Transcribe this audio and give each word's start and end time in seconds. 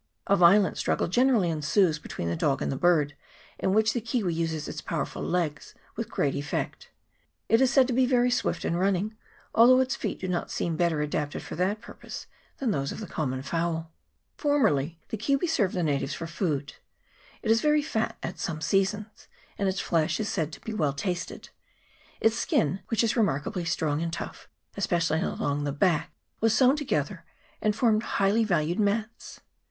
A 0.25 0.35
violent 0.35 0.79
struggle 0.79 1.07
generally 1.07 1.51
ensues 1.51 1.99
between 1.99 2.27
the 2.27 2.35
dog 2.35 2.59
and 2.63 2.71
the 2.71 2.75
bird, 2.75 3.15
in 3.59 3.71
which 3.71 3.93
the 3.93 4.01
kiwi 4.01 4.33
uses 4.33 4.67
its 4.67 4.81
powerful 4.81 5.21
legs 5.21 5.75
with 5.95 6.09
great 6.09 6.33
effect. 6.33 6.89
It 7.47 7.61
is 7.61 7.71
said 7.71 7.85
to 7.85 7.93
be 7.93 8.07
very 8.07 8.31
swift 8.31 8.65
in 8.65 8.75
running, 8.77 9.15
although 9.53 9.79
its 9.79 9.95
feet 9.95 10.19
do 10.19 10.27
not 10.27 10.49
seem 10.49 10.75
better 10.75 11.01
adapted 11.03 11.43
for 11.43 11.53
that 11.57 11.81
purpose 11.81 12.25
than 12.57 12.71
those 12.71 12.91
of 12.91 12.99
the 12.99 13.05
common 13.05 13.43
fowl. 13.43 13.91
CHAP. 14.37 14.41
XIV.] 14.41 14.41
APTERIX 14.41 14.41
AUSTRALIS. 14.41 14.41
233 14.41 14.49
Formerly 14.97 14.99
the 15.09 15.17
kiwi 15.17 15.45
served 15.47 15.73
the 15.75 15.83
natives 15.83 16.13
for 16.15 16.25
food; 16.25 16.73
it 17.43 17.51
is 17.51 17.61
very 17.61 17.83
fat 17.83 18.17
at 18.23 18.39
some 18.39 18.59
seasons, 18.59 19.27
and 19.59 19.69
its 19.69 19.79
flesh 19.79 20.19
is 20.19 20.27
said 20.27 20.51
to 20.51 20.61
be 20.61 20.73
well 20.73 20.93
tasted; 20.93 21.49
its 22.19 22.35
skin, 22.35 22.79
which 22.87 23.03
is 23.03 23.15
remarkably 23.15 23.65
strong 23.65 24.01
and 24.01 24.11
tough, 24.13 24.47
especially 24.75 25.21
along 25.21 25.63
the 25.63 25.71
back, 25.71 26.11
was 26.39 26.55
sewn 26.57 26.75
together, 26.75 27.23
and 27.61 27.75
formed 27.75 28.01
highly 28.17 28.43
valued 28.43 28.79
mats. 28.79 29.41